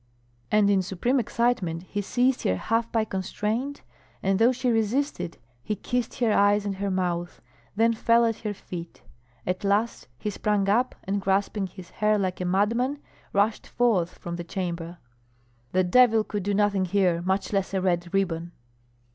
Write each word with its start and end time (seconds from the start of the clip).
And 0.51 0.67
in 0.71 0.81
supreme 0.81 1.19
excitement 1.19 1.83
he 1.83 2.01
seized 2.01 2.41
her 2.41 2.55
half 2.55 2.91
by 2.91 3.05
constraint, 3.05 3.83
and 4.23 4.39
though 4.39 4.51
she 4.51 4.71
resisted, 4.71 5.37
he 5.61 5.75
kissed 5.75 6.17
her 6.21 6.33
eyes 6.33 6.65
and 6.65 6.77
her 6.77 6.89
mouth, 6.89 7.39
then 7.75 7.93
fell 7.93 8.25
at 8.25 8.37
her 8.39 8.55
feet. 8.55 9.03
At 9.45 9.63
last 9.63 10.07
he 10.17 10.31
sprang 10.31 10.67
up, 10.67 10.95
and 11.03 11.21
grasping 11.21 11.67
his 11.67 11.91
hair 11.91 12.17
like 12.17 12.41
a 12.41 12.45
madman, 12.45 12.97
rushed 13.31 13.67
forth 13.67 14.17
from 14.17 14.37
the 14.37 14.43
chamber. 14.43 14.97
"The 15.71 15.83
devil 15.83 16.23
could 16.23 16.41
do 16.41 16.55
nothing 16.55 16.85
here, 16.85 17.21
much 17.21 17.53
less 17.53 17.71
a 17.71 17.79
red 17.79 18.11
ribbon." 18.11 18.53